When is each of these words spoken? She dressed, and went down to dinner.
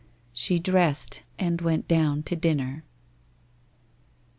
She 0.33 0.57
dressed, 0.57 1.21
and 1.37 1.61
went 1.61 1.87
down 1.87 2.23
to 2.23 2.35
dinner. 2.35 2.83